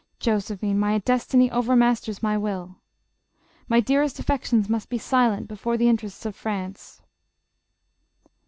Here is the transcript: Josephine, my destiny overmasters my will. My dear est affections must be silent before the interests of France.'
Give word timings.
Josephine, 0.19 0.79
my 0.79 0.97
destiny 0.97 1.51
overmasters 1.51 2.23
my 2.23 2.35
will. 2.35 2.77
My 3.67 3.79
dear 3.79 4.01
est 4.01 4.17
affections 4.19 4.67
must 4.67 4.89
be 4.89 4.97
silent 4.97 5.47
before 5.47 5.77
the 5.77 5.89
interests 5.89 6.25
of 6.25 6.35
France.' 6.35 7.03